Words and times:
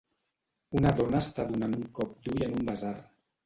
Una 0.79 0.93
dona 1.01 1.21
està 1.21 1.47
donant 1.51 1.77
un 1.83 1.87
cop 2.01 2.19
d'ull 2.25 2.51
en 2.51 2.61
un 2.61 2.69
basar 2.75 2.99